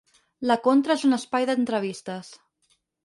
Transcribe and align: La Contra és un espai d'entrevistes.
La 0.51 0.55
Contra 0.67 0.95
és 0.99 1.05
un 1.09 1.17
espai 1.19 1.47
d'entrevistes. 1.51 2.33